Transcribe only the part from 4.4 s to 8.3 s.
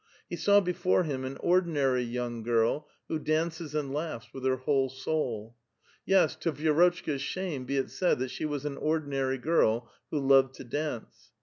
her whole soul. Yes, to Vi^rotchka's shame be it said